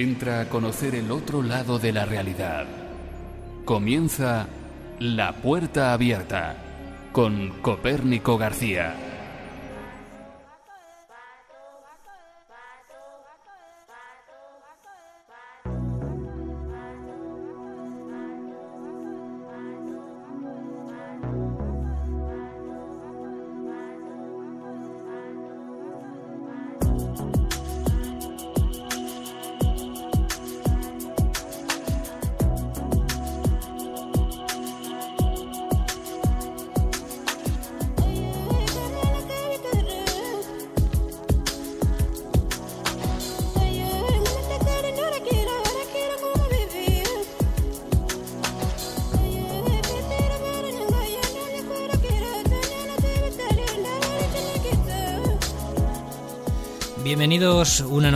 [0.00, 2.64] Entra a conocer el otro lado de la realidad.
[3.66, 4.46] Comienza
[4.98, 6.56] La Puerta Abierta
[7.12, 9.09] con Copérnico García.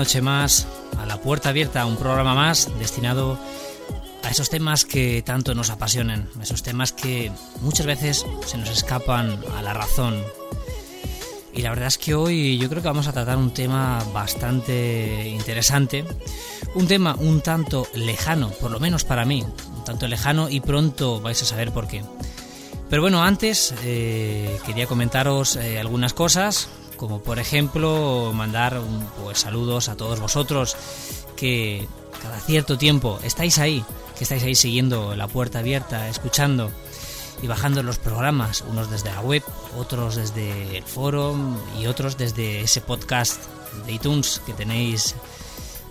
[0.05, 0.67] Noche más
[0.99, 3.39] a La Puerta Abierta, un programa más destinado
[4.23, 7.33] a esos temas que tanto nos apasionan, esos temas que
[7.63, 10.23] muchas veces se nos escapan a la razón.
[11.55, 15.27] Y la verdad es que hoy yo creo que vamos a tratar un tema bastante
[15.27, 16.05] interesante,
[16.75, 19.43] un tema un tanto lejano, por lo menos para mí,
[19.75, 22.03] un tanto lejano y pronto vais a saber por qué.
[22.91, 26.69] Pero bueno, antes eh, quería comentaros eh, algunas cosas,
[27.05, 28.81] como por ejemplo mandar
[29.23, 30.75] pues, saludos a todos vosotros
[31.37, 31.87] que
[32.23, 33.85] cada cierto tiempo estáis ahí,
[34.17, 36.71] que estáis ahí siguiendo la puerta abierta, escuchando
[37.43, 39.43] y bajando los programas, unos desde la web,
[39.77, 41.37] otros desde el foro
[41.79, 43.39] y otros desde ese podcast
[43.85, 45.15] de iTunes que tenéis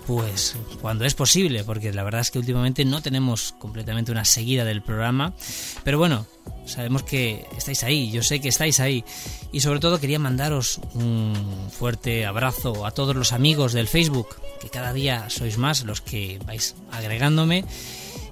[0.08, 4.66] pues cuando es posible, porque la verdad es que últimamente no tenemos completamente una seguida
[4.66, 5.36] del programa,
[5.84, 6.26] pero bueno,
[6.66, 9.04] sabemos que estáis ahí, yo sé que estáis ahí,
[9.52, 11.34] y sobre todo quería mandaros un
[11.72, 16.40] fuerte abrazo a todos los amigos del Facebook, que cada día sois más los que
[16.46, 17.66] vais agregándome,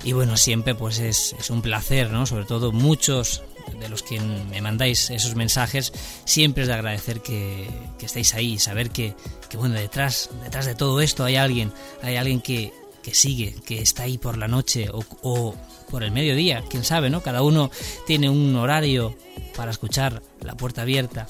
[0.04, 2.26] y bueno, siempre pues es, es un placer, ¿no?
[2.26, 3.44] Sobre todo muchos
[3.80, 5.94] de los que me mandáis esos mensajes,
[6.26, 9.16] siempre es de agradecer que, que estéis ahí, saber que,
[9.50, 11.72] que, bueno, detrás, detrás de todo esto hay alguien,
[12.02, 15.56] hay alguien que, que sigue, que está ahí por la noche o, o,
[15.92, 17.22] por el mediodía, quién sabe, ¿no?
[17.22, 17.70] Cada uno
[18.08, 19.14] tiene un horario
[19.56, 21.28] para escuchar la puerta abierta.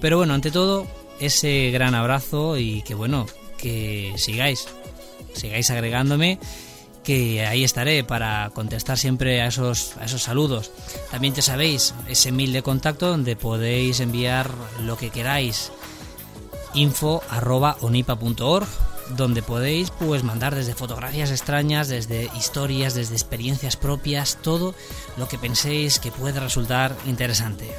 [0.00, 0.86] Pero bueno, ante todo,
[1.20, 3.26] ese gran abrazo y que bueno,
[3.58, 4.68] que sigáis,
[5.34, 6.38] sigáis agregándome
[7.02, 10.72] que ahí estaré para contestar siempre a esos, a esos saludos.
[11.10, 14.50] También ya sabéis, ese mail de contacto donde podéis enviar
[14.82, 15.70] lo que queráis,
[16.74, 18.66] info arroba onipa.org,
[19.10, 24.74] donde podéis pues mandar desde fotografías extrañas, desde historias, desde experiencias propias, todo
[25.16, 27.70] lo que penséis que puede resultar interesante.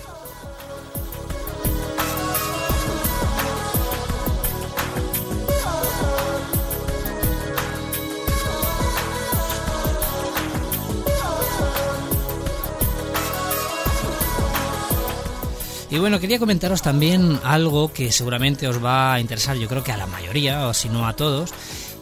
[15.97, 19.91] Y bueno, quería comentaros también algo que seguramente os va a interesar, yo creo que
[19.91, 21.51] a la mayoría, o si no a todos,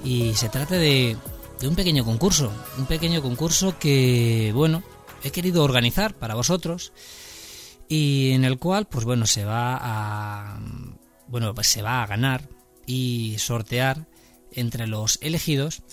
[0.03, 1.15] y se trata de,
[1.63, 4.83] un pequeño concurso, un pequeño concurso que, bueno,
[5.23, 6.91] he querido organizar para vosotros
[7.87, 10.59] y en el cual, pues bueno, se va a,
[11.29, 12.49] bueno, pues se va a ganar
[12.85, 14.09] y sortear
[14.51, 15.83] entre los elegidos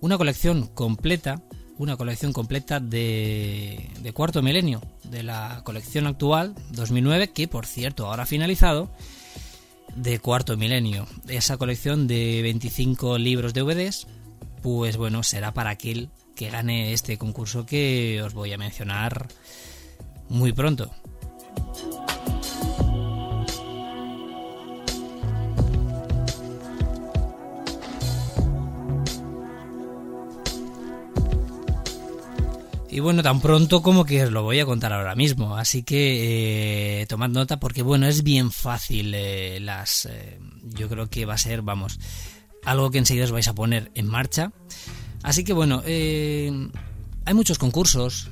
[0.00, 1.44] una colección completa
[1.78, 8.24] una colección completa de, cuarto milenio, de la colección actual 2009, que por cierto ahora
[8.24, 8.90] ha finalizado,
[9.94, 11.06] de cuarto milenio.
[11.28, 14.06] Esa colección de 25 libros de DVDs,
[14.62, 19.28] pues bueno, será para aquel que gane este concurso que os voy a mencionar
[20.28, 20.90] muy pronto.
[32.96, 35.54] Y bueno, tan pronto como que os lo voy a contar ahora mismo.
[35.54, 39.12] Así que eh, tomad nota porque bueno, es bien fácil.
[39.14, 41.98] Eh, las, eh, yo creo que va a ser, vamos,
[42.64, 44.50] algo que enseguida os vais a poner en marcha.
[45.22, 48.30] Así que bueno, hay muchos concursos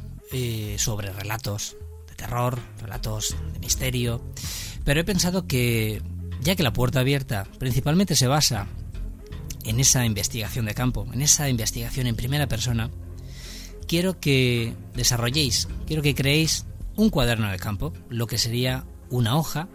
[0.79, 1.77] sobre relatos
[2.09, 4.25] de terror, relatos de misterio.
[4.83, 6.01] Pero he pensado que,
[6.41, 8.67] ya que la puerta abierta principalmente se basa
[9.63, 12.91] en esa investigación de campo, en esa investigación en primera persona,
[13.87, 16.67] quiero que desarrolléis, quiero que creéis
[16.97, 19.69] un cuaderno de campo, lo que sería una hoja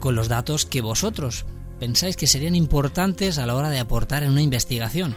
[0.00, 1.46] con los datos que vosotros
[1.78, 5.16] pensáis que serían importantes a la hora de aportar en una investigación.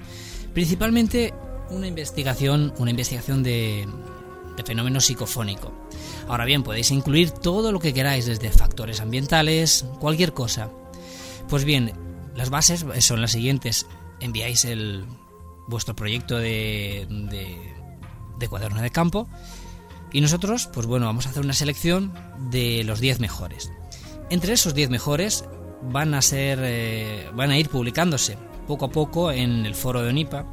[0.54, 1.34] Principalmente
[1.70, 3.88] una investigación, una investigación de,
[4.56, 5.72] de fenómeno psicofónico.
[6.28, 10.70] Ahora bien, podéis incluir todo lo que queráis, desde factores ambientales, cualquier cosa.
[11.48, 11.94] Pues bien,
[12.36, 13.86] las bases son las siguientes.
[14.20, 15.06] enviáis el,
[15.68, 17.08] vuestro proyecto de,
[18.40, 19.28] de, cuaderno de campo
[20.12, 22.14] y nosotros, pues bueno, vamos a hacer una selección
[22.50, 23.72] de los 10 mejores.
[24.30, 25.46] Entre esos 10 mejores
[25.82, 28.38] van a ser, eh, van a ir publicándose
[28.68, 30.46] poco a poco en el foro de ONIPA,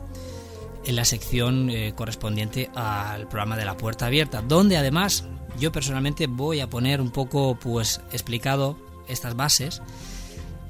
[0.85, 5.25] en la sección eh, correspondiente al programa de la puerta abierta, donde además
[5.59, 8.77] yo personalmente voy a poner un poco, pues, explicado
[9.09, 9.83] estas bases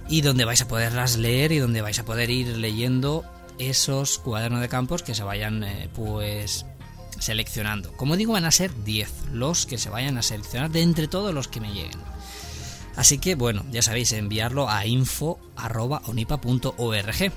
[0.09, 3.25] y donde vais a poderlas leer y donde vais a poder ir leyendo
[3.59, 6.67] esos cuadernos de campos que se vayan eh, pues
[7.19, 7.93] seleccionando.
[7.93, 11.33] Como digo, van a ser 10 los que se vayan a seleccionar de entre todos
[11.33, 12.01] los que me lleguen.
[12.97, 17.33] Así que bueno, ya sabéis, enviarlo a info.onipa.org.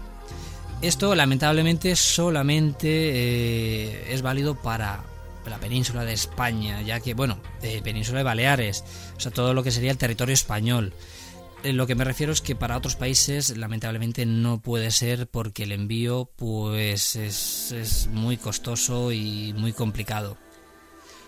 [0.81, 5.03] Esto lamentablemente solamente eh, es válido para
[5.49, 8.83] la península de España, ya que, bueno, eh, península de Baleares,
[9.15, 10.93] o sea, todo lo que sería el territorio español.
[11.63, 15.63] Eh, lo que me refiero es que para otros países lamentablemente no puede ser porque
[15.63, 20.37] el envío pues es, es muy costoso y muy complicado.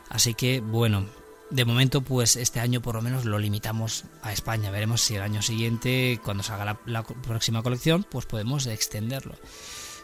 [0.10, 1.06] Así que bueno,
[1.50, 4.72] de momento pues este año por lo menos lo limitamos a España.
[4.72, 9.36] Veremos si el año siguiente cuando salga la, la próxima colección pues podemos extenderlo.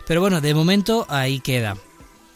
[0.08, 1.78] Pero bueno, de momento ahí queda.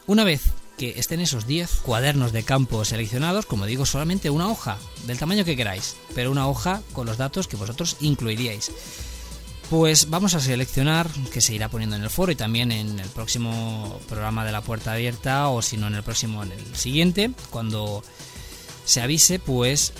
[0.08, 4.78] Una vez que estén esos 10 cuadernos de campo seleccionados, como digo, solamente una hoja,
[5.06, 8.72] del tamaño que queráis, pero una hoja con los datos que vosotros incluiríais.
[9.70, 13.10] Pues vamos a seleccionar, que se irá poniendo en el foro y también en el
[13.10, 17.32] próximo programa de la puerta abierta, o si no en el próximo, en el siguiente,
[17.50, 18.02] cuando
[18.86, 19.92] se avise, pues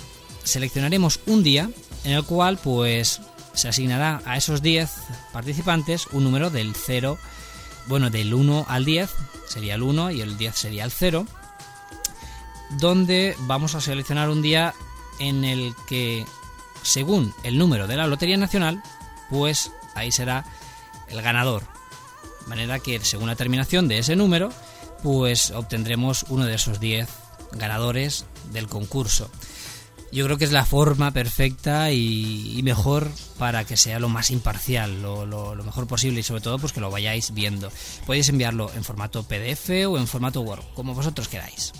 [0.44, 1.70] seleccionaremos un día
[2.04, 3.20] en el cual pues
[3.52, 4.90] se asignará a esos 10
[5.34, 7.18] participantes un número del 0
[7.90, 9.10] bueno, del 1 al 10
[9.48, 11.26] sería el 1 y el 10 sería el 0,
[12.78, 14.74] donde vamos a seleccionar un día
[15.18, 16.24] en el que,
[16.82, 18.80] según el número de la Lotería Nacional,
[19.28, 20.44] pues ahí será
[21.08, 21.64] el ganador.
[22.42, 24.50] De manera que según la terminación de ese número,
[25.02, 27.08] pues obtendremos uno de esos 10
[27.54, 29.28] ganadores del concurso
[30.12, 35.02] yo creo que es la forma perfecta y, mejor para que sea lo más imparcial,
[35.02, 37.70] lo, mejor posible y sobre todo pues que lo vayáis viendo.
[38.06, 41.72] Podéis enviarlo en formato PDF o en formato Word, como vosotros queráis.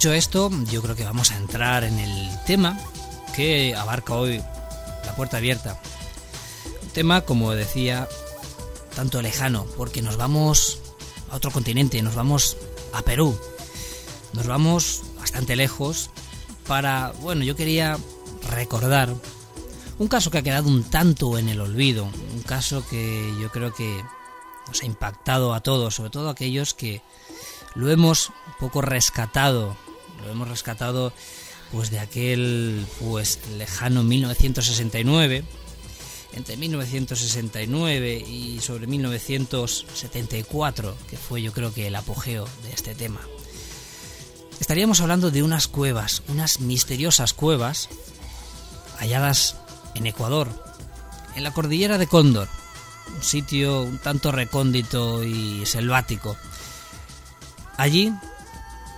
[0.00, 2.80] Dicho esto, yo creo que vamos a entrar en el tema
[3.36, 4.42] que abarca hoy
[5.04, 5.78] la puerta abierta.
[6.82, 8.08] Un tema, como decía,
[8.96, 10.78] tanto lejano, porque nos vamos
[11.30, 12.56] a otro continente, nos vamos
[12.94, 13.38] a Perú,
[14.32, 16.08] nos vamos bastante lejos
[16.66, 17.98] para, bueno, yo quería
[18.48, 19.14] recordar
[19.98, 23.74] un caso que ha quedado un tanto en el olvido, un caso que yo creo
[23.74, 24.02] que
[24.66, 27.02] nos ha impactado a todos, sobre todo a aquellos que
[27.74, 29.76] lo hemos un poco rescatado,
[30.24, 31.12] lo hemos rescatado
[31.72, 35.44] pues de aquel pues lejano 1969
[36.32, 43.18] entre 1969 y sobre 1974, que fue yo creo que el apogeo de este tema.
[44.60, 47.88] Estaríamos hablando de unas cuevas, unas misteriosas cuevas
[48.98, 49.56] halladas
[49.94, 50.48] en Ecuador,
[51.34, 52.46] en la cordillera de Cóndor,
[53.16, 56.36] un sitio un tanto recóndito y selvático,
[57.80, 58.12] Allí,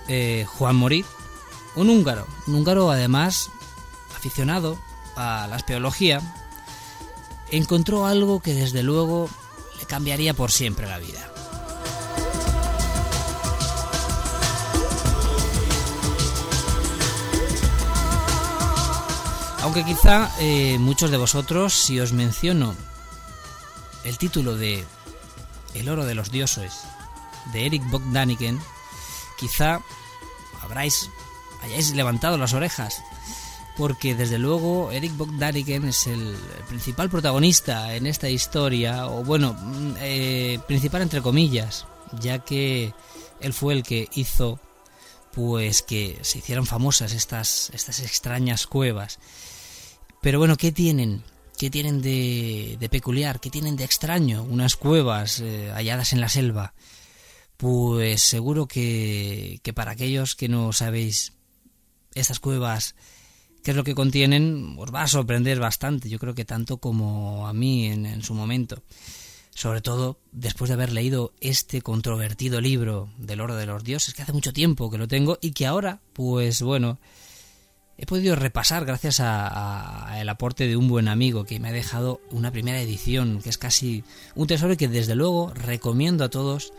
[0.07, 1.05] eh, Juan Morit,
[1.75, 3.49] un húngaro, un húngaro además
[4.15, 4.77] aficionado
[5.15, 6.21] a la espeología,
[7.51, 9.29] encontró algo que desde luego
[9.79, 11.29] le cambiaría por siempre la vida.
[19.63, 22.75] Aunque quizá eh, muchos de vosotros, si os menciono
[24.03, 24.83] el título de
[25.73, 26.81] El oro de los dioses
[27.53, 28.59] de Eric Bogdaniken,
[29.43, 29.81] quizá
[30.61, 31.09] habráis,
[31.61, 33.03] hayáis levantado las orejas,
[33.75, 36.37] porque desde luego Eric Bogdaniken es el,
[36.69, 41.85] principal protagonista en esta historia, o bueno, mm, eh, principal entre comillas,
[42.21, 42.93] ya que
[43.41, 44.59] él fue el que hizo
[45.33, 49.19] pues que se hicieran famosas estas, estas extrañas cuevas.
[50.21, 51.23] Pero bueno, ¿qué tienen?
[51.57, 53.41] ¿Qué tienen de, peculiar?
[53.41, 54.43] ¿Qué tienen de extraño?
[54.43, 56.73] Unas cuevas eh, halladas en la selva.
[57.57, 61.33] Pues seguro que, que para aquellos que no sabéis
[62.13, 62.95] estas cuevas,
[63.63, 66.09] qué es lo que contienen, os va a sorprender bastante.
[66.09, 68.83] Yo creo que tanto como a mí en, en su momento
[69.55, 74.23] sobre todo después de haber leído este controvertido libro del oro de los dioses, que
[74.23, 76.97] hace mucho tiempo que lo tengo y que ahora, pues bueno,
[77.97, 82.51] he podido repasar gracias al aporte de un buen amigo que me ha dejado una
[82.51, 84.03] primera edición, que es casi
[84.35, 86.73] un tesoro y que desde luego recomiendo a todos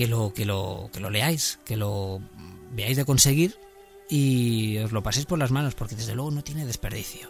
[0.00, 2.22] que lo, que lo, que lo leáis, que lo
[2.72, 3.58] veáis de conseguir
[4.08, 7.28] y os lo paséis por las manos, porque desde luego no tiene desperdicio.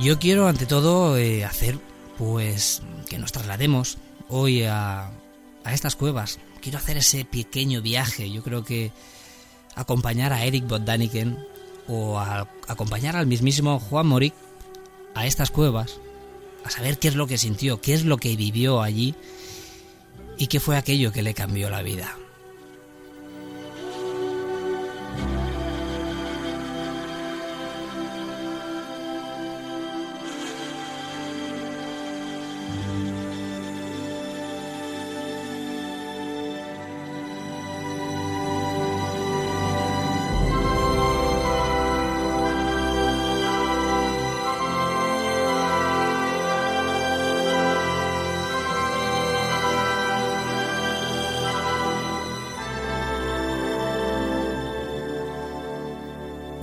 [0.00, 1.80] Yo quiero ante todo eh, hacer
[2.16, 3.98] pues que nos traslademos
[4.28, 5.10] hoy a,
[5.64, 6.38] a estas cuevas.
[6.60, 8.30] Quiero hacer ese pequeño viaje.
[8.30, 8.92] Yo creo que
[9.74, 11.44] acompañar a Eric Bodaniken
[11.88, 14.34] o acompañar al mismísimo Juan Morik
[15.16, 15.98] a estas cuevas,
[16.64, 19.14] a saber qué es lo que sintió, qué es lo que vivió allí
[20.38, 22.16] y qué fue aquello que le cambió la vida.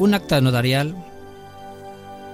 [0.02, 0.96] Un acta notarial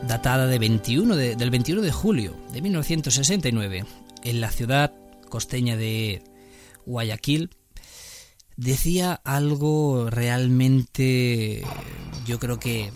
[0.07, 3.83] datada de 21 del 21 de julio de 1969
[4.23, 4.93] en la ciudad
[5.27, 6.23] costeña de
[6.85, 7.49] Guayaquil
[8.55, 11.65] decía algo realmente
[12.25, 12.89] yo creo que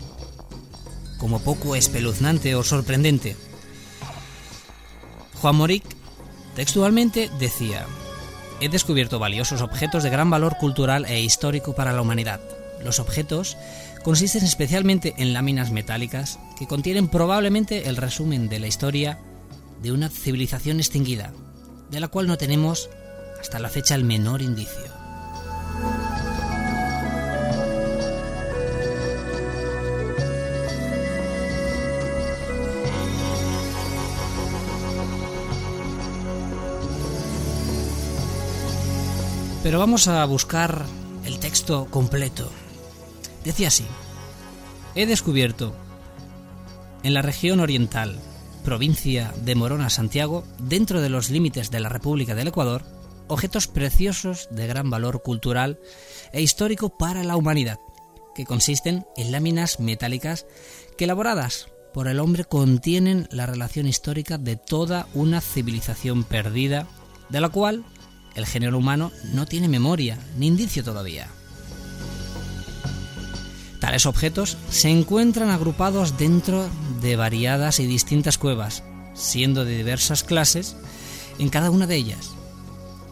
[1.18, 3.36] como poco espeluznante o sorprendente.
[5.34, 5.84] Juan Moric
[6.56, 7.84] textualmente decía,
[8.62, 12.40] he descubierto valiosos objetos de gran valor cultural e histórico para la humanidad.
[12.82, 13.56] Los objetos
[14.02, 19.18] consisten especialmente en láminas metálicas que contienen probablemente el resumen de la historia
[19.82, 21.32] de una civilización extinguida,
[21.90, 22.90] de la cual no tenemos
[23.40, 24.92] hasta la fecha el menor indicio.
[39.62, 40.84] Pero vamos a buscar
[41.24, 42.50] el texto completo
[43.44, 43.84] Decía así,
[44.94, 45.74] he descubierto
[47.02, 48.20] en la región oriental,
[48.64, 52.84] provincia de Morona, Santiago, dentro de los límites de la República del Ecuador,
[53.26, 55.80] objetos preciosos de gran valor cultural
[56.32, 57.80] e histórico para la humanidad,
[58.34, 60.46] que consisten en láminas metálicas
[60.96, 66.86] que elaboradas por el hombre contienen la relación histórica de toda una civilización perdida,
[67.28, 67.84] de la cual
[68.34, 71.28] el género humano no tiene memoria ni indicio todavía.
[73.82, 76.70] Tales objetos se encuentran agrupados dentro
[77.00, 80.76] de variadas y distintas cuevas, siendo de diversas clases
[81.40, 82.30] en cada una de ellas.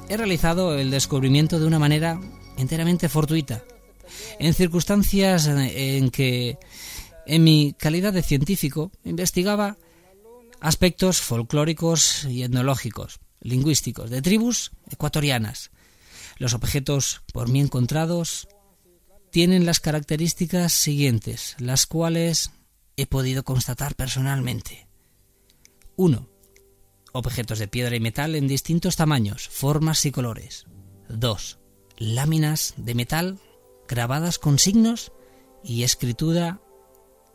[0.08, 2.20] He realizado el descubrimiento de una manera
[2.56, 3.64] enteramente fortuita,
[4.38, 6.56] en circunstancias en que,
[7.26, 9.76] en mi calidad de científico, investigaba
[10.60, 15.72] aspectos folclóricos y etnológicos, lingüísticos, de tribus ecuatorianas.
[16.38, 18.46] Los objetos por mí encontrados
[19.30, 22.50] tienen las características siguientes, las cuales
[22.96, 24.88] he podido constatar personalmente.
[25.96, 26.28] 1.
[27.12, 30.66] Objetos de piedra y metal en distintos tamaños, formas y colores.
[31.08, 31.58] 2.
[31.98, 33.38] Láminas de metal
[33.88, 35.12] grabadas con signos
[35.62, 36.60] y escritura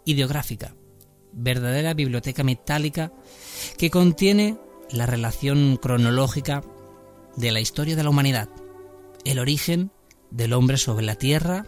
[0.05, 0.75] ideográfica.
[1.33, 3.11] Verdadera biblioteca metálica
[3.77, 4.57] que contiene
[4.91, 6.63] la relación cronológica
[7.35, 8.49] de la historia de la humanidad,
[9.25, 9.91] el origen
[10.31, 11.65] del hombre sobre la tierra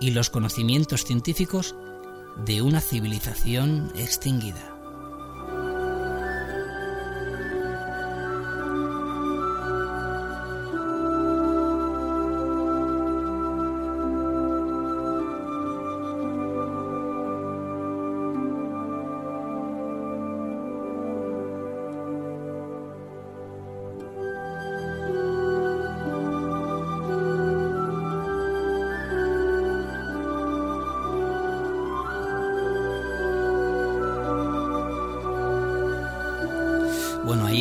[0.00, 1.74] y los conocimientos científicos
[2.44, 4.75] de una civilización extinguida.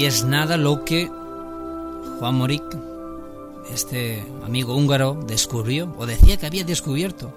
[0.05, 1.07] Es nada lo que
[2.19, 2.63] Juan Moric
[3.73, 7.33] este amigo húngaro descubrió, o decía que había descubierto.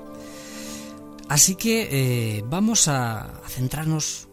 [1.30, 4.28] Así que eh, vamos a, centrarnos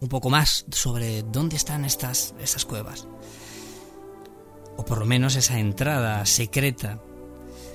[0.00, 3.06] un poco más sobre dónde están estas, estas cuevas.
[4.76, 7.00] O por lo menos esa entrada secreta.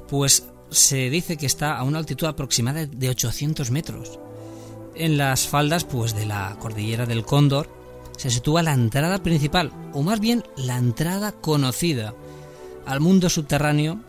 [0.08, 4.20] Pues se dice que está a una altitud aproximada de 800 metros.
[4.94, 7.82] En las faldas pues de la cordillera del Cóndor
[8.18, 12.14] se sitúa la entrada principal, o más bien la entrada conocida
[12.86, 14.02] al mundo subterráneo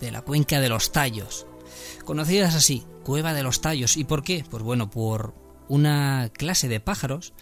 [0.00, 1.46] de la cuenca de los Tallos.
[2.04, 3.96] Conocidas así, Cueva de los Tallos.
[3.96, 4.44] ¿Y por qué?
[4.48, 5.34] Pues bueno, por
[5.68, 7.32] una clase de pájaros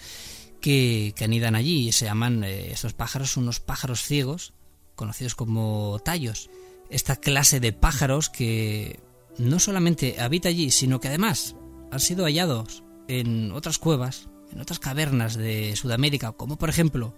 [0.61, 1.92] que, anidan allí.
[1.92, 4.52] Se llaman eh, estos pájaros unos pájaros ciegos,
[4.94, 6.50] conocidos como tallos.
[6.90, 9.00] Esta clase de pájaros que
[9.38, 11.56] no solamente habita allí, sino que además
[11.91, 17.15] han sido hallados en otras cuevas, en otras cavernas de Sudamérica, como por ejemplo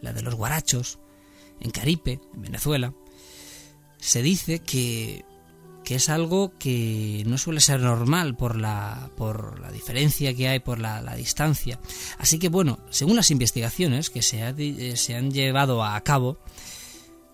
[0.00, 0.98] la de los guarachos,
[1.60, 2.94] en Caripe, en Venezuela,
[3.98, 5.24] se dice que,
[5.84, 10.60] que, es algo que no suele ser normal por la, por la diferencia que hay,
[10.60, 11.78] por la, distancia.
[12.18, 16.38] Así que bueno, según las investigaciones que se, eh, se han llevado a cabo,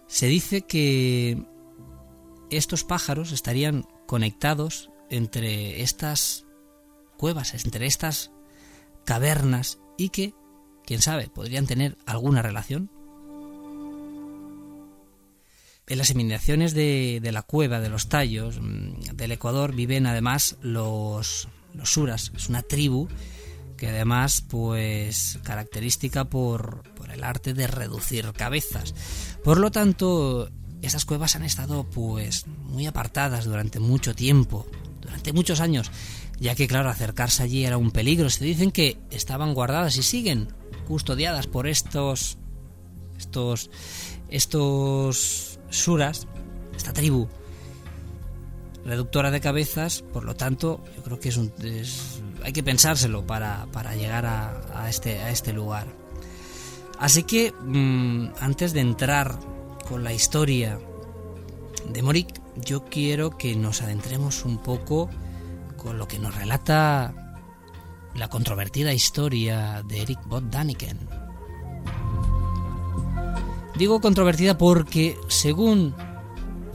[0.09, 1.41] se dice que
[2.51, 6.47] estos pájaros estarían conectados entre estas
[7.17, 8.33] cuevas, entre estas
[9.07, 10.35] cavernas y que,
[10.85, 12.90] quién sabe, podrían tener alguna relación.
[15.87, 21.49] En las inmediaciones de, la cueva de los tallos mm, del Ecuador viven además los,
[21.73, 23.09] los suras, es una tribu
[23.77, 28.95] que además pues característica por, por el arte de reducir cabezas.
[29.45, 30.51] Por lo tanto,
[30.83, 34.66] esas cuevas han estado pues muy apartadas durante mucho tiempo,
[35.03, 35.90] durante muchos años,
[36.38, 38.31] ya que claro, acercarse allí era un peligro.
[38.31, 40.49] Se dicen que estaban guardadas y siguen
[40.87, 42.38] custodiadas por estos
[43.18, 43.70] estos
[44.29, 46.27] estos suras,
[46.77, 47.29] esta tribu
[48.87, 51.53] reductora de cabezas, por lo tanto, yo creo que es, un,
[52.44, 55.88] hay que pensárselo para, para llegar a, este, a este lugar.
[56.99, 59.38] Así que, mm, antes de entrar
[59.88, 60.79] con la historia
[61.92, 65.11] de Morik, yo quiero que nos adentremos un poco
[65.87, 67.14] con lo que nos relata
[68.16, 70.99] la controvertida historia de Eric Bot Daniken.
[73.77, 75.94] Digo controvertida porque, según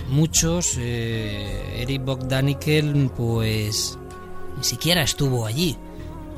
[0.08, 4.00] muchos, eh, Eric Bogdaniken pues
[4.56, 5.76] ni siquiera estuvo allí,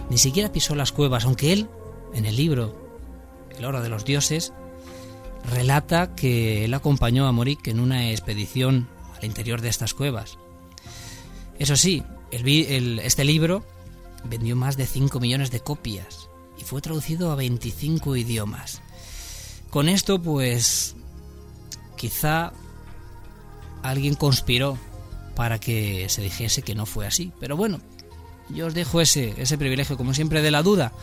[0.10, 1.70] ni siquiera pisó las cuevas, aunque él,
[2.16, 2.76] en el libro
[3.56, 4.52] El oro de los dioses,
[5.48, 10.40] relata que él acompañó a Morik en una expedición al interior de estas cuevas.
[11.60, 12.04] Eso sí,
[12.34, 13.64] este libro
[14.24, 18.82] vendió más de 5 millones de copias y fue traducido a 25 idiomas.
[19.70, 20.96] Con esto, pues,
[21.96, 22.54] quizá
[23.82, 24.78] alguien conspiró
[25.36, 27.32] para que se dijese que no fue así.
[27.40, 27.82] Pero bueno,
[28.50, 30.94] yo os dejo ese, ese privilegio, como siempre, de la duda,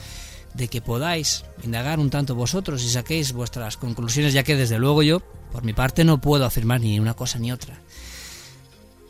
[0.54, 5.02] de que podáis indagar un tanto vosotros y saquéis vuestras conclusiones, ya que desde luego
[5.02, 5.20] yo,
[5.52, 7.80] por mi parte, no puedo afirmar ni una cosa ni otra.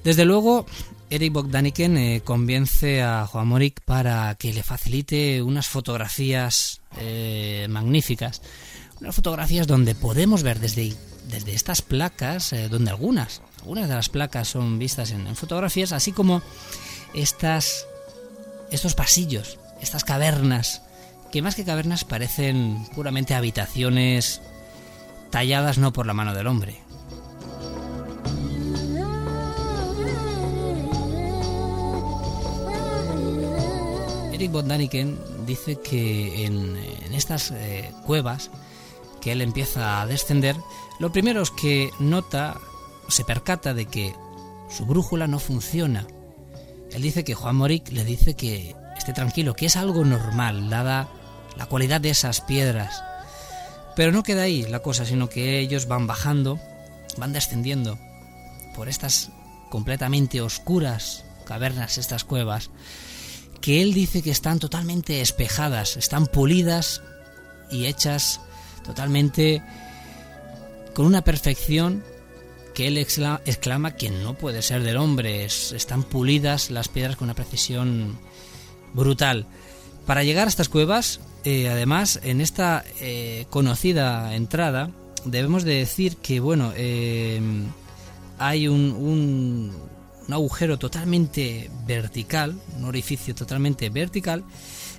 [0.04, 0.66] Desde luego,
[1.10, 8.42] Eric Bogdaniken eh, convence a Juan Morik para que le facilite unas fotografías eh, magníficas,
[9.00, 10.94] unas fotografías donde podemos ver desde,
[11.28, 16.12] desde estas placas, eh, donde algunas, algunas de las placas son vistas en, fotografías, así
[16.12, 16.42] como
[17.12, 17.86] estas,
[18.70, 20.82] estos pasillos, estas cavernas,
[21.32, 24.42] que más que cavernas parecen puramente habitaciones
[25.30, 26.78] talladas no por la mano del hombre,
[34.40, 36.74] Eric von Daniken dice que en,
[37.12, 38.50] estas eh, cuevas
[39.20, 40.56] que él empieza a descender,
[40.98, 42.56] lo primero es que nota,
[43.08, 44.14] se percata de que
[44.70, 46.06] su brújula no funciona.
[46.90, 51.10] Él dice que Juan Morik le dice que esté tranquilo, que es algo normal, dada
[51.58, 53.04] la cualidad de esas piedras.
[53.94, 56.58] Pero no queda ahí la cosa, sino que ellos van bajando,
[57.18, 57.98] van descendiendo
[58.74, 59.32] por estas
[59.68, 62.70] completamente oscuras cavernas, estas cuevas,
[63.60, 67.02] que él dice que están totalmente espejadas, están pulidas
[67.70, 68.40] y hechas
[68.84, 69.62] totalmente
[70.94, 72.02] con una perfección
[72.74, 75.44] que él exclama que no puede ser del hombre.
[75.44, 78.18] están pulidas las piedras con una precisión
[78.94, 79.46] brutal.
[80.06, 84.90] Para llegar a estas cuevas, eh, además, en esta eh, conocida entrada,
[85.24, 87.40] debemos de decir que, bueno, eh,
[88.38, 89.72] hay un, un
[90.32, 94.44] agujero totalmente vertical, un orificio totalmente vertical,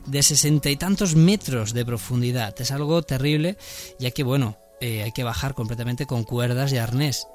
[0.05, 2.59] de sesenta y tantos metros de profundidad.
[2.59, 3.57] Es algo terrible,
[3.99, 7.27] ya que, bueno, eh, hay que bajar completamente con cuerdas y arnés.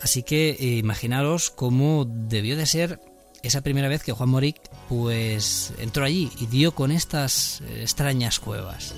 [0.00, 3.00] Así que eh, imaginaros cómo debió de ser
[3.42, 4.56] esa primera vez que Juan Moric
[4.88, 8.94] pues entró allí y dio con estas eh, extrañas cuevas.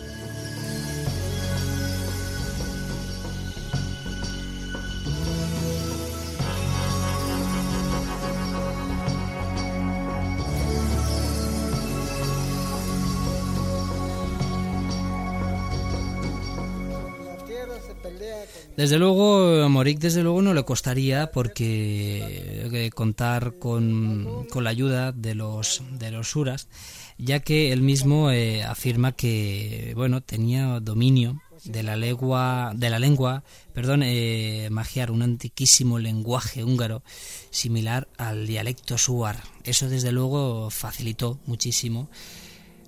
[18.77, 25.13] Desde luego, a Morik desde luego no le costaría porque eh, contar con, la ayuda
[25.13, 26.69] de los de los suras,
[27.17, 32.99] ya que él mismo eh, afirma que bueno tenía dominio de la lengua de la
[32.99, 37.03] lengua, perdón, eh, magiar, un antiquísimo lenguaje húngaro
[37.49, 39.43] similar al dialecto suar.
[39.65, 42.11] Eso desde luego facilitó muchísimo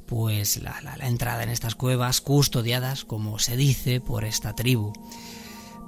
[0.04, 4.92] pues la, la entrada en estas cuevas custodiadas, como se dice, por esta tribu.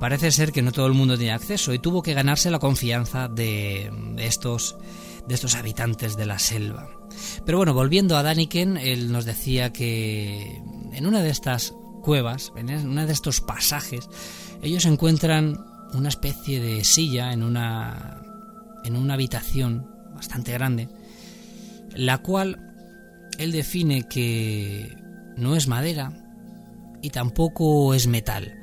[0.00, 3.28] Parece ser que no todo el mundo tenía acceso y tuvo que ganarse la confianza
[3.28, 4.78] de estos,
[5.28, 6.88] de estos habitantes de la selva.
[7.44, 10.58] Pero bueno, volviendo a Daniken, él nos decía que
[10.94, 14.08] en una de estas cuevas, en uno de estos pasajes,
[14.62, 18.22] ellos encuentran una especie de silla en una,
[18.84, 20.88] en una habitación bastante grande,
[21.94, 22.58] la cual
[23.36, 24.96] él define que
[25.36, 26.10] no es madera
[27.02, 28.59] y tampoco es metal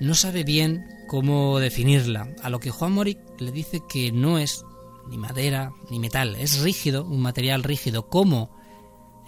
[0.00, 4.64] no sabe bien cómo definirla, a lo que Juan Moric le dice que no es
[5.08, 8.56] ni madera ni metal, es rígido, un material rígido como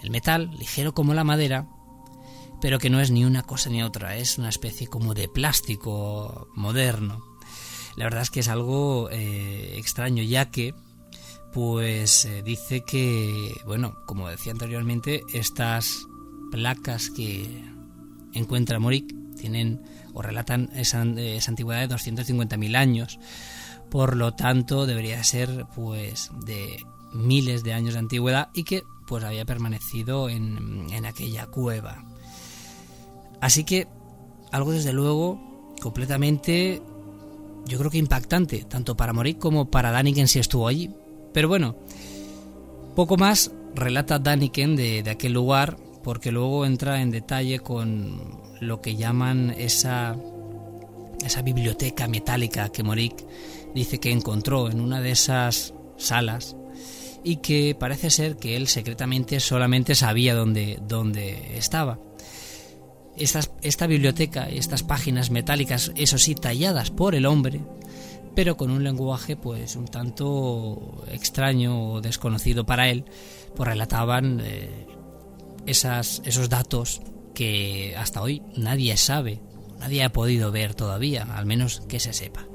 [0.01, 1.67] el metal, ligero como la madera,
[2.61, 6.47] pero que no es ni una cosa ni otra, es una especie como de plástico
[6.53, 7.23] moderno.
[7.95, 10.73] La verdad es que es algo eh, extraño, ya que
[11.51, 16.07] pues eh, dice que, bueno, como decía anteriormente, estas
[16.51, 17.65] placas que
[18.33, 19.81] encuentra Moric tienen
[20.13, 23.19] o relatan esa, antigüedad de 250.000 años.
[23.89, 29.23] Por lo tanto, debería ser pues de miles de años de antigüedad y que pues
[29.23, 32.05] había permanecido en, en aquella cueva.
[33.41, 33.87] Así que
[34.51, 35.41] algo desde luego
[35.81, 36.81] completamente
[37.65, 40.91] yo creo que impactante, tanto para Morik como para Daniken si estuvo allí.
[41.33, 41.75] Pero bueno,
[42.95, 48.79] poco más relata Daniken de, de aquel lugar, porque luego entra en detalle con lo
[48.79, 50.15] que llaman esa,
[51.25, 53.25] esa biblioteca metálica que Morik
[53.73, 56.55] dice que encontró en una de esas salas
[57.23, 61.99] y que parece ser que él secretamente solamente sabía dónde, dónde estaba.
[63.17, 67.61] esta biblioteca, estas páginas metálicas, eso sí, talladas por el hombre,
[68.35, 73.05] pero con un lenguaje pues un tanto extraño o desconocido para él,
[73.55, 74.87] pues relataban eh,
[75.65, 77.01] esas, esos datos
[77.33, 79.41] que hasta hoy nadie sabe,
[79.79, 82.45] nadie ha podido ver todavía, al menos que se sepa.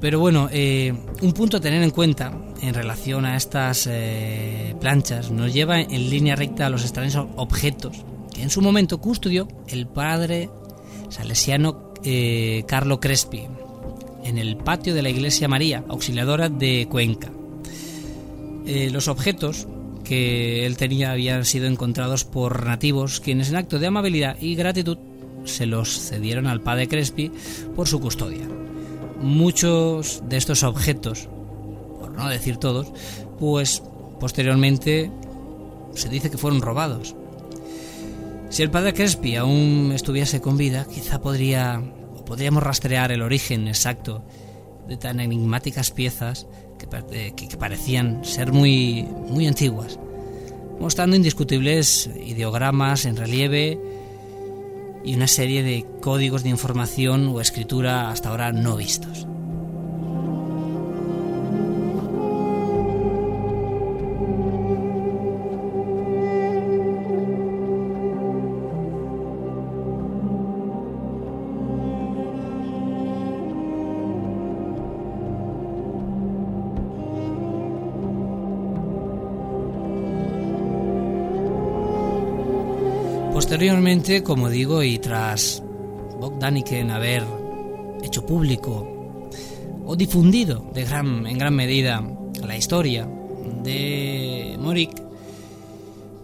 [0.00, 5.30] Pero bueno, eh, un punto a tener en cuenta en relación a estas eh, planchas
[5.30, 9.86] nos lleva en línea recta a los extraños objetos que en su momento custodió el
[9.86, 10.50] padre
[11.08, 13.48] salesiano eh, Carlo Crespi,
[14.26, 17.30] en el patio de la Iglesia María, auxiliadora de Cuenca.
[18.66, 19.68] Eh, los objetos
[20.04, 24.98] que él tenía habían sido encontrados por nativos quienes en acto de amabilidad y gratitud
[25.44, 27.30] se los cedieron al padre Crespi
[27.74, 28.48] por su custodia.
[29.20, 31.28] Muchos de estos objetos,
[32.00, 32.88] por no decir todos,
[33.38, 33.82] pues
[34.18, 35.10] posteriormente
[35.94, 37.14] se dice que fueron robados.
[38.50, 41.82] Si el padre Crespi aún estuviese con vida, quizá podría
[42.26, 44.22] podríamos rastrear el origen exacto
[44.86, 46.46] de tan enigmáticas piezas
[46.78, 49.98] que, que, parecían ser muy, muy antiguas,
[50.78, 53.80] mostrando indiscutibles ideogramas en relieve
[55.04, 59.26] y una serie de códigos de información o escritura hasta ahora no vistos.
[83.36, 85.62] Posteriormente, como digo, y tras
[86.18, 87.22] Bogdaniken haber
[88.02, 89.28] hecho público
[89.84, 92.02] o difundido en gran medida
[92.42, 93.06] la historia
[93.62, 94.90] de Morik,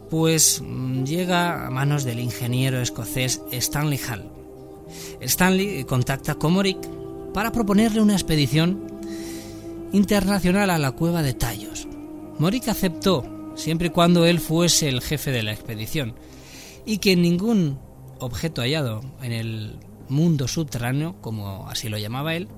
[0.09, 4.25] pues mm, llega a manos del ingeniero escocés Stanley Hall.
[5.21, 6.79] Stanley contacta con Morik
[7.35, 8.87] para proponerle una expedición
[9.93, 11.87] internacional a la cueva de Tallos.
[12.39, 16.15] Morik aceptó siempre y cuando él fuese el jefe de la expedición
[16.85, 17.79] y que ningún
[18.19, 22.49] objeto hallado en el mundo subterráneo, como así lo llamaba él,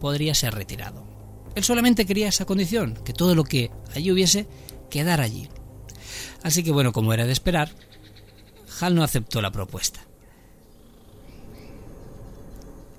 [0.00, 1.06] podría ser retirado.
[1.54, 4.46] Él solamente quería esa condición, que todo lo que allí hubiese
[4.90, 5.48] quedara allí.
[6.42, 7.70] Así que bueno, como era de esperar,
[8.80, 10.00] Hal no aceptó la propuesta.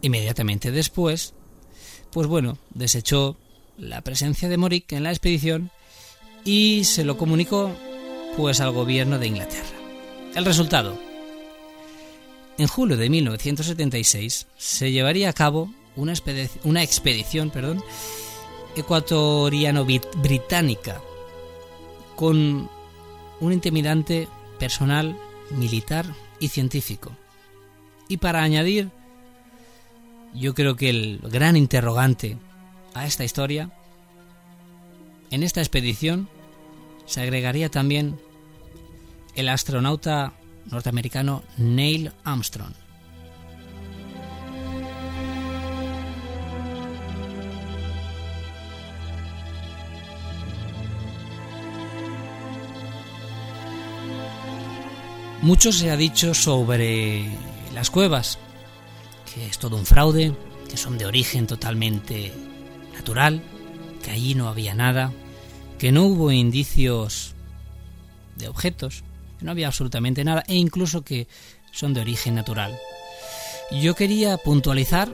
[0.02, 1.34] Inmediatamente después,
[2.12, 3.38] pues bueno, desechó
[3.78, 5.72] la presencia de Morik en la expedición
[6.44, 7.72] y se lo comunicó
[8.36, 9.79] pues al gobierno de Inglaterra.
[10.36, 10.96] El resultado.
[12.58, 16.14] En julio de 1976 se llevaría a cabo una,
[16.84, 17.82] expedición perdón,
[18.76, 21.02] ecuatoriano-británica
[22.16, 22.70] con
[23.40, 24.28] un intimidante
[24.60, 25.18] personal,
[25.52, 26.06] militar
[26.40, 27.12] y científico.
[28.08, 28.92] Y para añadir,
[30.36, 32.38] yo creo que el gran interrogante
[32.94, 33.72] a esta historia,
[35.32, 36.30] en esta expedición
[37.06, 38.20] se agregaría también
[39.40, 40.34] el astronauta
[40.66, 42.74] norteamericano Neil Armstrong.
[55.42, 57.32] Mucho se ha dicho sobre
[57.74, 58.38] las cuevas,
[59.34, 60.36] que es todo un fraude,
[60.70, 62.34] que son de origen totalmente
[62.94, 63.42] natural,
[64.04, 65.14] que allí no había nada,
[65.78, 67.36] que no hubo indicios
[68.36, 69.06] de objetos,
[69.42, 71.28] no había absolutamente nada, e incluso que
[71.72, 72.78] son de origen natural.
[73.72, 75.14] Yo quería puntualizar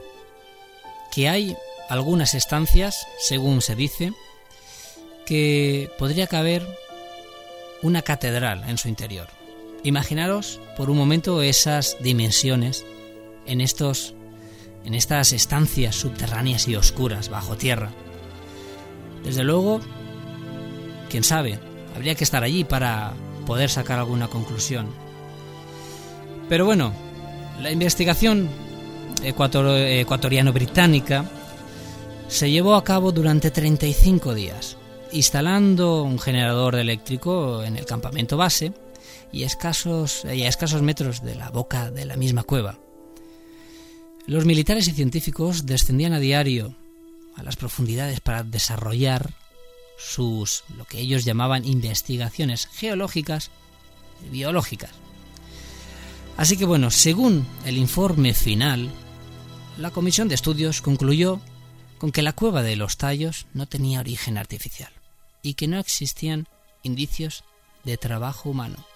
[1.12, 1.56] que hay
[1.88, 4.12] algunas estancias, según se dice,
[5.26, 6.66] que podría caber
[7.82, 9.28] una catedral en su interior.
[9.82, 12.84] Imaginaros por un momento esas dimensiones
[13.46, 14.14] en estos
[14.84, 17.90] en estas estancias subterráneas y oscuras bajo tierra.
[19.24, 19.80] Desde luego,
[21.10, 21.58] quién sabe,
[21.96, 23.14] habría que estar allí para
[23.46, 24.88] poder sacar alguna conclusión.
[26.48, 26.92] Pero bueno,
[27.62, 28.48] la investigación
[29.22, 31.24] ecuatoriano-británica
[32.28, 34.76] se llevó a cabo durante 35 días,
[35.12, 38.74] instalando un generador eléctrico en el campamento base,
[39.32, 42.78] y, escasos, y a escasos metros de la boca de la misma cueva.
[44.26, 46.74] Los militares y científicos descendían a diario
[47.36, 49.30] a las profundidades para desarrollar
[49.98, 53.50] sus lo que ellos llamaban investigaciones geológicas
[54.24, 54.90] y biológicas.
[56.36, 58.90] Así que bueno, según el informe final,
[59.78, 61.40] la comisión de estudios concluyó
[61.98, 64.92] con que la cueva de los tallos no tenía origen artificial
[65.42, 66.46] y que no existían
[66.82, 67.44] indicios
[67.84, 68.86] de trabajo humano.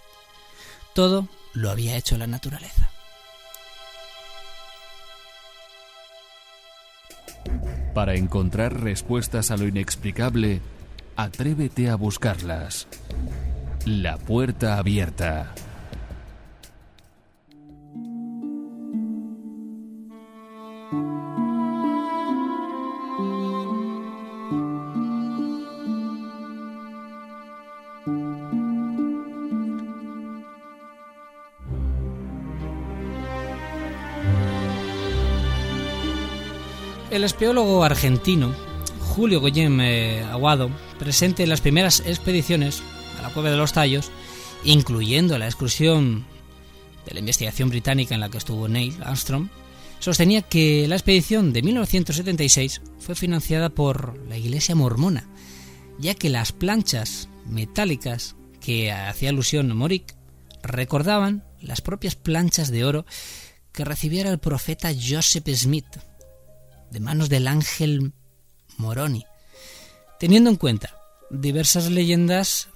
[0.94, 2.90] Todo lo había hecho la naturaleza.
[7.94, 10.60] Para encontrar respuestas a lo inexplicable,
[11.22, 12.87] atrévete a buscarlas.
[13.85, 15.52] La puerta abierta.
[37.11, 38.54] El espeólogo argentino
[39.11, 42.82] Julio Goyem eh, Aguado, presente en las primeras expediciones
[43.18, 44.10] a la Cueva de los Tallos,
[44.64, 46.26] incluyendo la excursión
[47.06, 49.48] de la investigación británica en la que estuvo Neil Armstrong,
[49.98, 55.26] sostenía que la expedición de 1976 fue financiada por la Iglesia mormona,
[55.98, 60.14] ya que las planchas metálicas que hacía alusión Morik
[60.62, 63.06] recordaban las propias planchas de oro
[63.72, 65.96] que recibiera el profeta Joseph Smith
[66.90, 68.12] de manos del ángel
[68.76, 69.24] Moroni,
[70.20, 70.94] teniendo en cuenta
[71.30, 72.68] diversas leyendas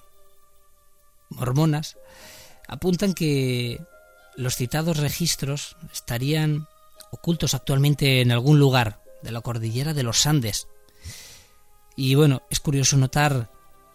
[1.29, 1.99] mormonas
[2.67, 3.81] apuntan que
[4.37, 6.67] los citados registros estarían
[7.11, 10.69] ocultos actualmente en algún lugar de la cordillera de los Andes.
[11.97, 13.51] Y bueno, es curioso notar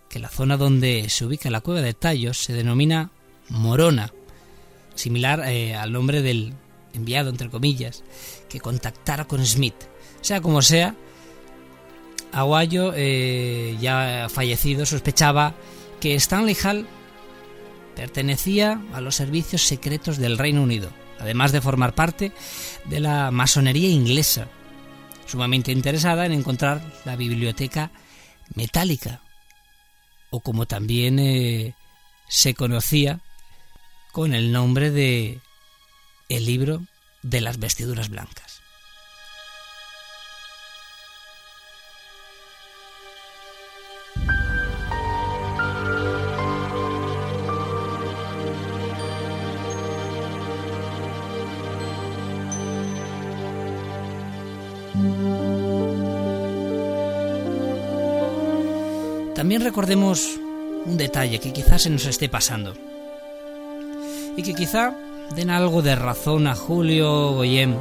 [0.10, 3.10] que la zona donde se ubica la cueva de Tallos se denomina
[3.50, 4.14] Morona,
[4.94, 6.54] similar eh, al nombre del
[6.94, 8.04] enviado, entre comillas,
[8.48, 9.76] que contactara con Smith.
[10.22, 10.96] Sea como sea,
[12.32, 15.56] Aguayo, eh, ya fallecido, sospechaba
[16.00, 16.88] que Stanley Hall
[17.96, 20.90] pertenecía a los servicios secretos del Reino Unido,
[21.20, 22.32] además de formar parte
[22.86, 24.48] de la masonería inglesa,
[25.26, 27.92] sumamente interesada en encontrar la biblioteca
[28.56, 29.22] metálica,
[30.30, 31.76] o como también eh,
[32.28, 33.20] se conocía
[34.12, 35.40] con el nombre de
[36.30, 36.86] el libro
[37.24, 38.59] de las vestiduras blancas.
[59.40, 60.38] También recordemos
[60.86, 62.74] un detalle que quizás se nos esté pasando
[64.36, 64.94] y que quizá
[65.34, 67.74] den algo de razón a Julio Goyem.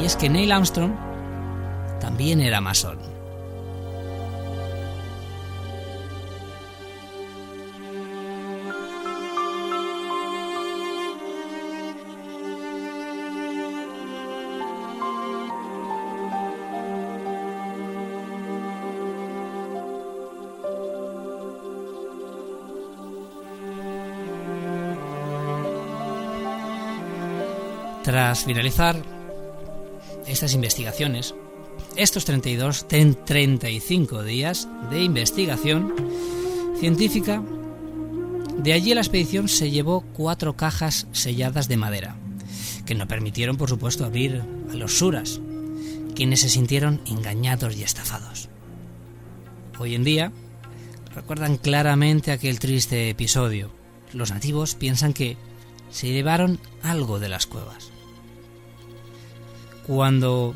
[0.00, 0.92] Y es que Neil Armstrong
[2.00, 3.13] también era masón.
[28.04, 29.02] Tras finalizar
[30.26, 31.34] estas investigaciones,
[31.96, 35.94] estos 32, 35 días de investigación
[36.78, 37.42] científica,
[38.58, 42.16] de allí la expedición se llevó cuatro cajas selladas de madera,
[42.84, 45.40] que no permitieron, por supuesto, abrir a los suras,
[46.14, 48.50] quienes se sintieron engañados y estafados.
[49.78, 50.30] Hoy en día,
[51.14, 53.70] recuerdan claramente aquel triste episodio.
[54.12, 55.38] Los nativos piensan que
[55.90, 57.93] se llevaron algo de las cuevas.
[59.86, 60.54] Cuando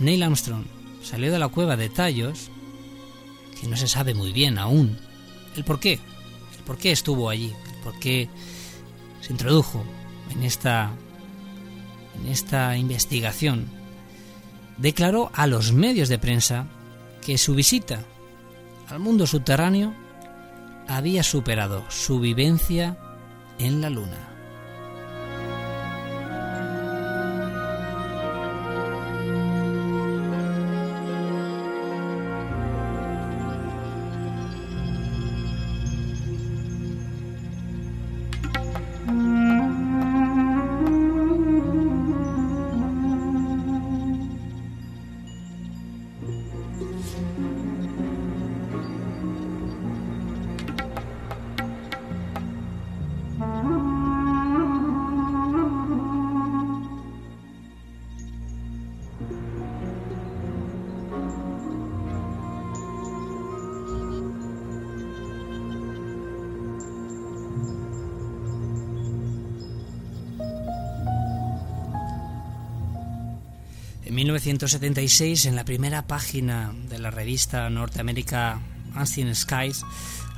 [0.00, 0.64] Neil Armstrong
[1.02, 2.50] salió de la cueva de Tallos,
[3.60, 4.98] que no se sabe muy bien aún
[5.56, 8.28] el por qué, el por qué estuvo allí, el por qué
[9.20, 9.84] se introdujo
[10.30, 10.92] en esta,
[12.20, 13.66] en esta investigación,
[14.78, 16.66] declaró a los medios de prensa
[17.24, 18.04] que su visita
[18.88, 19.94] al mundo subterráneo
[20.88, 22.98] había superado su vivencia
[23.58, 24.33] en la Luna.
[74.64, 78.62] 1976, en la primera página de la revista norteamericana
[78.94, 79.84] Ancient Skies,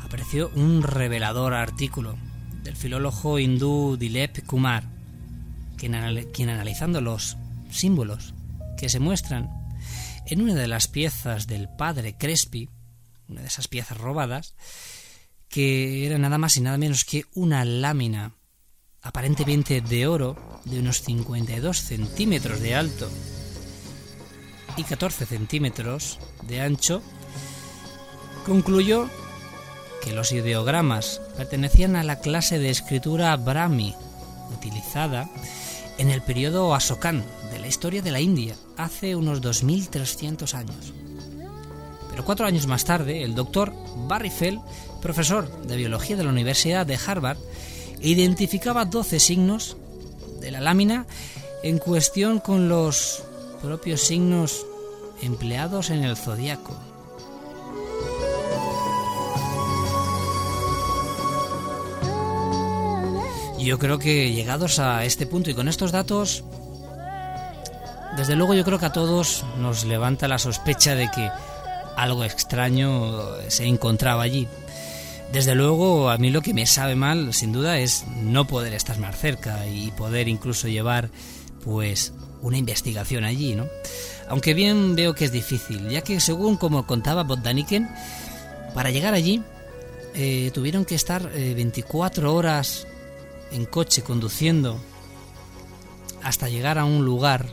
[0.03, 2.19] apareció un revelador artículo
[2.65, 4.83] del filólogo hindú Dilep Kumar,
[5.77, 5.95] quien,
[6.35, 7.37] quien analizando los
[7.71, 8.35] símbolos
[8.77, 9.49] que se muestran
[10.27, 12.69] en una de las piezas del padre Crespi,
[13.29, 14.57] una de esas piezas robadas,
[15.49, 18.33] que era nada más y nada menos que una lámina
[19.03, 23.09] aparentemente de oro de unos 52 centímetros de alto
[24.77, 27.03] y 14 centímetros de ancho,
[28.45, 29.09] concluyó
[30.03, 33.95] que los ideogramas pertenecían a la clase de escritura Brahmi,
[34.57, 35.29] utilizada
[35.99, 40.93] en el periodo Asokan de la historia de la India, hace unos 2300 años.
[42.11, 43.73] Pero cuatro años más tarde, el doctor
[44.07, 44.61] Barry Fell,
[45.03, 47.39] profesor de biología de la Universidad de Harvard,
[48.01, 49.77] identificaba 12 signos
[50.41, 51.07] de la lámina
[51.63, 53.25] en cuestión con los
[53.63, 54.67] propios signos
[55.23, 56.79] empleados en el zodiaco.
[63.59, 66.45] Yo creo que llegados a este punto y con estos datos,
[68.17, 71.29] desde luego yo creo que a todos nos levanta la sospecha de que
[71.97, 74.47] algo extraño se encontraba allí.
[75.33, 78.99] Desde luego, a mí lo que me sabe mal, sin duda, es no poder estar
[78.99, 81.11] más cerca y poder incluso llevar,
[81.65, 83.67] pues, una investigación allí, ¿no?
[84.29, 87.89] Aunque bien veo que es difícil, ya que según como contaba Botdaniken,
[88.75, 89.43] para llegar allí
[90.15, 92.87] eh, tuvieron que estar 24 eh, horas
[93.53, 94.79] en coche conduciendo
[96.23, 97.47] hasta llegar a un lugar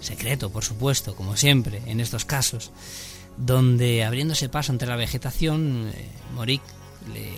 [0.00, 2.70] secreto, por supuesto, como siempre en estos casos,
[3.36, 6.62] donde abriéndose paso entre la vegetación, eh, Morik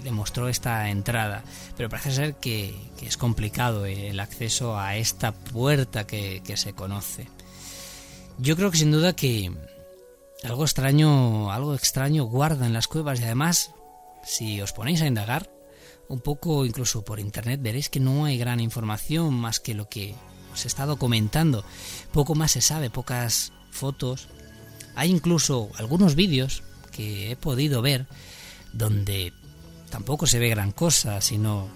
[0.03, 1.43] le, mostró esta entrada,
[1.77, 7.29] pero parece ser que, es complicado el acceso a esta puerta que, que, se conoce.
[8.39, 9.53] Yo creo que sin duda que
[10.43, 13.73] algo extraño, algo extraño guarda en las cuevas y además,
[14.25, 15.51] si os ponéis a indagar
[16.09, 20.15] un poco incluso por internet, veréis que no hay gran información más que lo que
[20.53, 21.65] os he estado comentando.
[22.13, 24.29] Poco más se sabe, pocas fotos.
[24.95, 26.63] Hay incluso algunos vídeos
[26.93, 28.07] que he podido ver
[28.73, 29.33] donde
[29.95, 31.69] tampoco se ve gran cosa, sino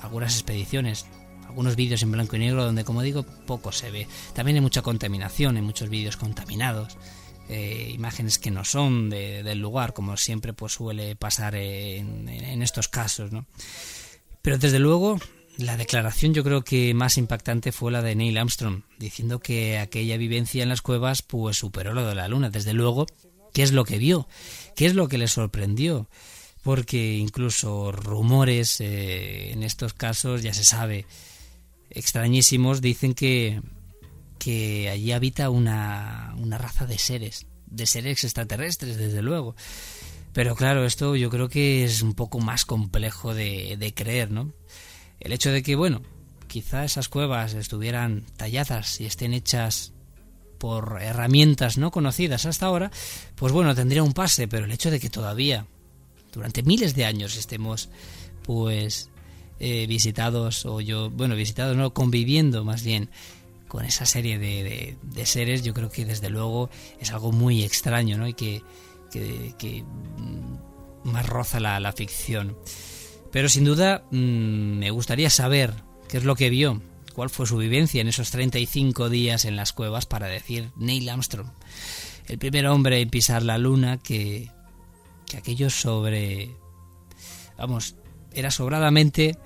[0.00, 1.04] algunas expediciones,
[1.46, 4.08] algunos vídeos en blanco y negro donde, como digo, poco se ve.
[4.32, 6.96] También hay mucha contaminación, hay muchos vídeos contaminados.
[7.50, 12.88] Eh, imágenes que no son del lugar, como siempre pues suele pasar en, en estos
[12.88, 13.44] casos, ¿no?
[14.40, 15.18] Pero desde luego
[15.58, 20.16] la declaración yo creo que más impactante fue la de Neil Armstrong, diciendo que aquella
[20.16, 22.48] vivencia en las cuevas pues superó lo de la luna.
[22.48, 23.04] Desde luego,
[23.52, 24.28] ¿qué es lo que vio?
[24.74, 26.08] ¿Qué es lo que le sorprendió?
[26.62, 31.06] Porque incluso rumores eh, en estos casos, ya se sabe,
[31.90, 33.60] extrañísimos, dicen que,
[34.38, 39.56] que allí habita una, una raza de seres, de seres extraterrestres, desde luego.
[40.32, 44.52] Pero claro, esto yo creo que es un poco más complejo de, de creer, ¿no?
[45.20, 46.02] El hecho de que, bueno,
[46.46, 49.92] quizá esas cuevas estuvieran talladas y estén hechas
[50.58, 52.90] por herramientas no conocidas hasta ahora,
[53.34, 55.66] pues bueno, tendría un pase, pero el hecho de que todavía,
[56.32, 57.88] durante miles de años, estemos,
[58.42, 59.10] pues,
[59.60, 63.10] eh, visitados, o yo, bueno, visitados, no, conviviendo más bien
[63.68, 66.68] con esa serie de, de, seres, yo creo que desde luego
[67.00, 68.28] es algo muy extraño, ¿no?
[68.28, 68.62] Y que,
[69.10, 69.84] que,
[70.16, 72.56] mm, más roza la, la ficción.
[73.30, 75.72] Pero sin duda mm, me gustaría saber
[76.08, 76.82] qué es lo que vio,
[77.14, 81.48] cuál fue su vivencia en esos 35 días en las cuevas para decir Neil Armstrong,
[82.26, 84.50] el primer hombre en pisar la luna que,
[85.32, 86.54] que aquello sobre...
[87.56, 87.96] Vamos,
[88.34, 89.38] era sobradamente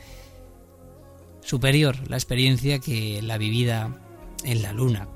[1.42, 4.00] superior la experiencia que la vivida
[4.42, 5.08] en la luna.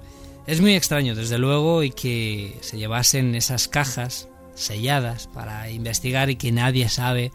[0.47, 6.37] Es muy extraño, desde luego, y que se llevasen esas cajas selladas para investigar y
[6.37, 7.33] que nadie sabe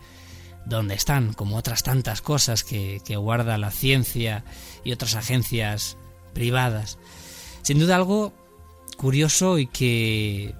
[0.66, 4.46] dónde están, como otras tantas cosas que, guarda la ciencia
[4.84, 5.98] y otras agencias
[6.34, 6.98] privadas.
[7.64, 8.34] Sin duda algo
[8.98, 10.56] curioso y que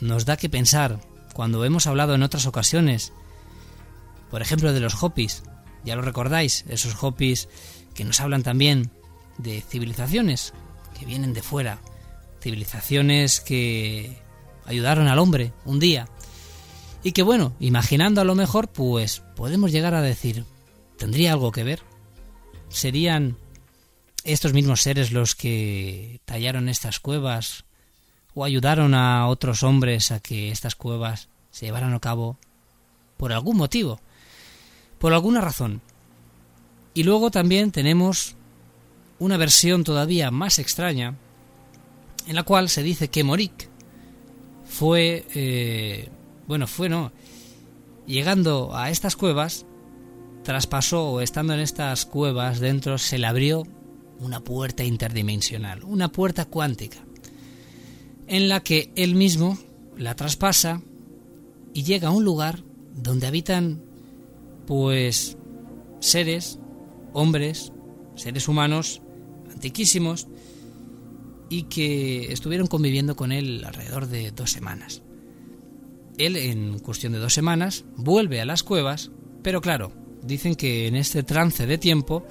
[0.00, 1.00] nos da que pensar
[1.34, 3.12] cuando hemos hablado en otras ocasiones,
[4.30, 5.42] por ejemplo, de los Hopis.
[5.84, 7.48] Ya lo recordáis, esos Hopis
[7.94, 8.90] que nos hablan también
[9.38, 10.52] de civilizaciones
[10.98, 11.78] que vienen de fuera,
[12.40, 14.18] civilizaciones que
[14.66, 16.08] ayudaron al hombre un día
[17.02, 20.44] y que bueno, imaginando a lo mejor, pues podemos llegar a decir,
[20.98, 21.82] ¿tendría algo que ver?
[22.68, 23.38] ¿Serían
[24.24, 27.64] estos mismos seres los que tallaron estas cuevas
[28.34, 32.36] o ayudaron a otros hombres a que estas cuevas se llevaran a cabo
[33.16, 34.00] por algún motivo,
[34.98, 35.80] por alguna razón?
[36.94, 38.36] Y luego también tenemos
[39.18, 41.14] una versión todavía más extraña
[42.26, 43.68] en la cual se dice que Morik
[44.66, 46.08] fue eh,
[46.50, 47.12] bueno, fue no.
[48.08, 49.66] Llegando a estas cuevas,
[50.42, 53.62] traspasó o estando en estas cuevas dentro se le abrió
[54.18, 56.98] una puerta interdimensional, una puerta cuántica,
[58.30, 59.58] en la que él mismo
[59.98, 60.80] la traspasa
[61.74, 62.62] y llega a un lugar
[62.94, 63.82] donde habitan
[64.66, 65.36] pues
[66.00, 66.58] seres,
[67.12, 67.72] hombres,
[68.14, 69.02] seres humanos
[69.52, 70.28] antiquísimos
[71.50, 75.02] y que estuvieron conviviendo con él alrededor de dos semanas
[76.20, 79.10] él en cuestión de dos semanas vuelve a las cuevas,
[79.42, 82.24] pero claro, dicen que en este trance de tiempo,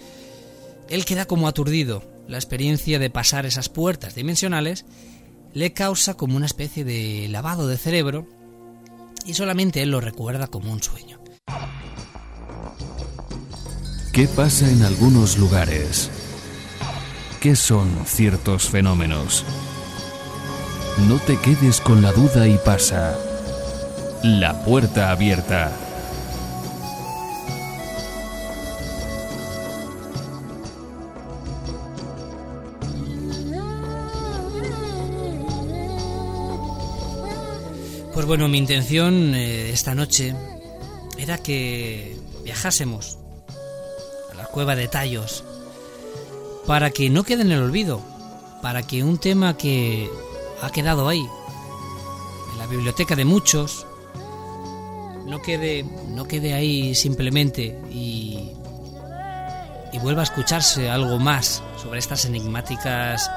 [0.90, 2.04] él queda como aturdido.
[2.28, 4.86] La experiencia de pasar esas puertas dimensionales
[5.54, 8.28] le causa como una especie de lavado de cerebro
[9.26, 11.20] y solamente él lo recuerda como un sueño.
[14.14, 16.10] ¿Qué pasa en algunos lugares?
[17.40, 19.46] ¿Qué son ciertos fenómenos?
[21.08, 23.18] No te quedes con la duda y pasa.
[24.24, 25.72] La puerta abierta.
[38.30, 40.36] Bueno, mi intención eh, esta noche
[41.18, 43.18] era que viajásemos
[44.32, 45.44] a la cueva de Tallos
[46.68, 48.04] para que no quede en el olvido,
[48.62, 50.08] para que un tema que
[50.62, 51.26] ha quedado ahí,
[52.54, 53.88] en la biblioteca de muchos,
[55.26, 58.52] no quede, no quede ahí simplemente y,
[59.92, 63.32] y vuelva a escucharse algo más sobre estas enigmáticas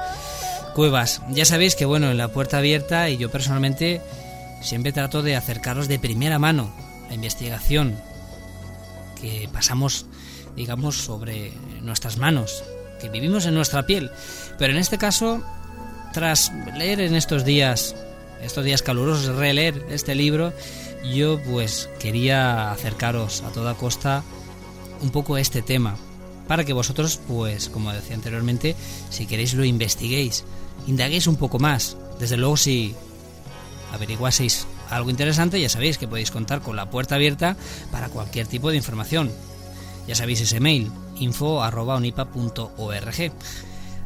[0.75, 1.23] cuevas.
[1.31, 3.99] Ya sabéis que bueno, en la puerta abierta y yo personalmente
[4.63, 6.73] siempre trato de acercaros de primera mano
[7.09, 7.95] la investigación
[9.21, 10.05] que pasamos,
[10.55, 11.51] digamos, sobre
[11.81, 12.63] nuestras manos,
[12.99, 14.11] que vivimos en nuestra piel.
[14.57, 15.43] Pero en este caso,
[16.13, 17.95] tras leer en estos días,
[18.41, 20.53] estos días calurosos, releer este libro,
[21.13, 24.23] yo pues quería acercaros a toda costa
[25.01, 25.97] un poco a este tema
[26.47, 28.75] para que vosotros pues como decía anteriormente
[29.09, 30.45] si queréis lo investiguéis
[30.87, 32.95] indaguéis un poco más desde luego si
[33.93, 37.55] averiguaseis algo interesante ya sabéis que podéis contar con la puerta abierta
[37.91, 39.31] para cualquier tipo de información
[40.07, 43.31] ya sabéis ese mail, info.onipa.org.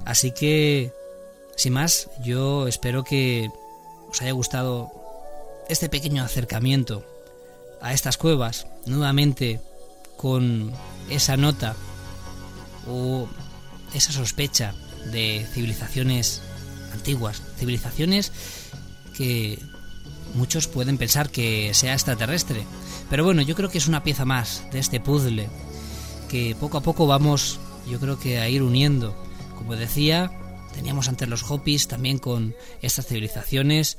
[0.05, 0.93] Así que,
[1.55, 3.49] sin más, yo espero que
[4.09, 4.91] os haya gustado
[5.69, 7.03] este pequeño acercamiento
[7.81, 9.59] a estas cuevas, nuevamente
[10.15, 10.71] con
[11.09, 11.75] esa nota
[12.88, 13.27] o
[13.93, 14.73] esa sospecha
[15.11, 16.41] de civilizaciones
[16.93, 18.31] antiguas, civilizaciones
[19.15, 19.59] que
[20.34, 22.63] muchos pueden pensar que sea extraterrestre.
[23.09, 25.49] Pero bueno, yo creo que es una pieza más de este puzzle
[26.30, 27.59] que poco a poco vamos,
[27.89, 29.15] yo creo que a ir uniendo.
[29.55, 30.32] Como decía,
[30.73, 33.97] teníamos antes los Hopis también con estas civilizaciones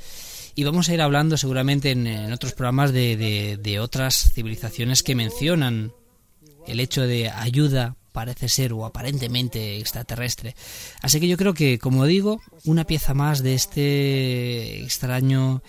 [0.54, 5.92] y vamos a ir hablando seguramente en, otros programas de, de otras civilizaciones que mencionan
[6.66, 10.56] el hecho de ayuda parece ser o aparentemente extraterrestre.
[11.00, 15.62] Así que yo creo que, como digo, una pieza más de este extraño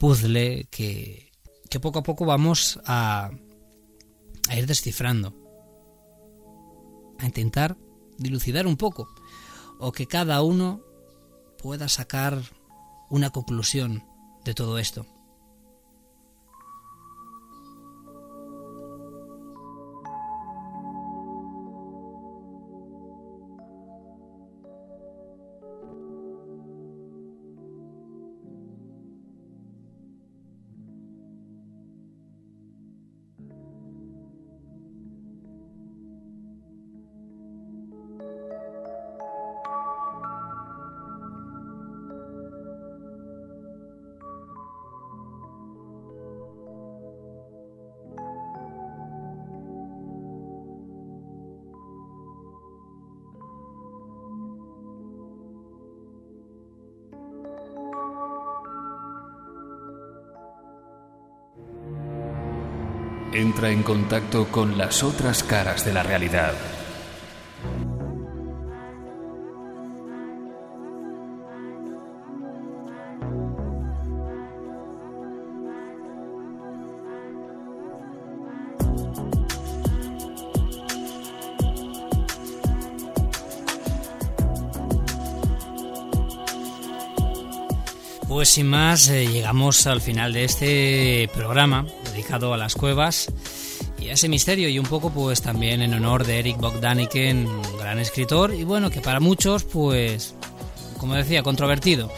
[0.00, 1.30] puzzle que,
[1.68, 3.30] que poco a poco vamos a,
[4.48, 5.34] a ir descifrando,
[7.18, 7.76] a intentar
[8.16, 9.08] dilucidar un poco,
[9.78, 10.80] o que cada uno
[11.62, 12.42] pueda sacar
[13.10, 14.02] una conclusión
[14.42, 15.06] de todo esto.
[63.40, 66.52] Entra en contacto con las otras caras de la realidad.
[88.28, 91.86] Pues sin más, eh, llegamos al final de este programa
[92.20, 93.32] dedicado a las cuevas
[93.98, 97.78] y a ese misterio y un poco pues también en honor de Eric Bogdaniken, un
[97.78, 100.34] gran escritor y bueno, que para muchos pues,
[100.98, 102.10] como decía, controvertido,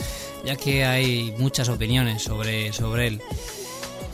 [0.44, 3.20] ya que hay muchas opiniones sobre, sobre él.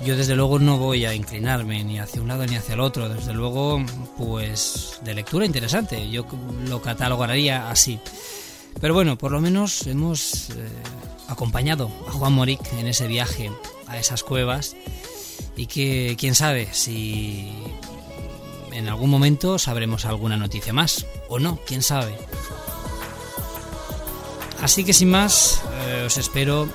[0.05, 3.09] Yo desde luego no voy a inclinarme ni hacia un lado ni hacia el otro,
[3.09, 3.83] desde luego
[4.19, 6.27] pues de lectura interesante, yo
[6.69, 7.99] lo catalogaría así.
[8.79, 10.51] Pero bueno, por lo menos hemos...
[10.51, 10.69] Eh,
[11.29, 13.51] acompañado a Juan Moric en ese viaje
[13.87, 14.75] a esas cuevas
[15.59, 17.53] y que quién sabe si
[18.73, 22.17] en algún momento sabremos alguna noticia más o no, quién sabe.
[24.63, 26.69] Así que sin más, eh, os espero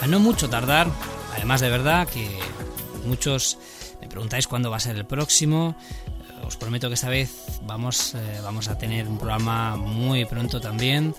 [0.00, 0.90] a no mucho tardar,
[1.36, 2.26] además de verdad que
[3.04, 3.58] muchos
[4.00, 5.76] me preguntáis cuándo va a ser el próximo.
[6.08, 7.30] Eh, os prometo que esta vez
[7.66, 11.14] vamos, eh, vamos a tener un programa muy pronto también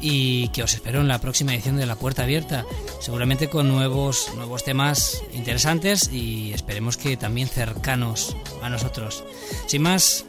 [0.00, 2.64] y que os espero en la próxima edición de La Puerta Abierta,
[3.00, 9.24] seguramente con nuevos, nuevos temas interesantes y esperemos que también cercanos a nosotros.
[9.66, 10.24] Sin más,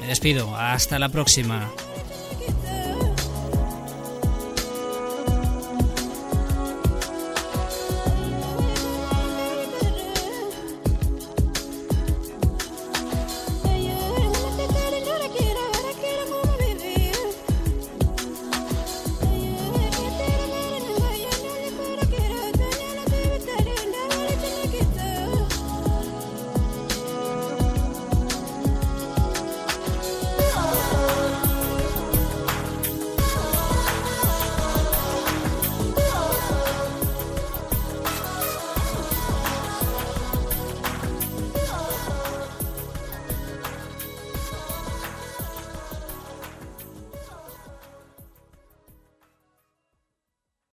[0.00, 1.70] me despido, hasta la próxima.